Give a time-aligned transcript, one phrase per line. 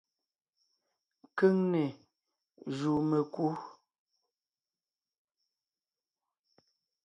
[1.37, 1.83] Keŋne
[2.77, 3.45] jùu mekú.